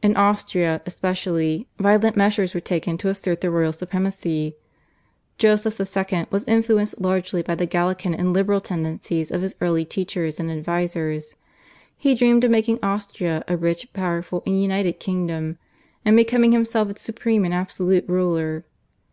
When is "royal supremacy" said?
3.50-4.54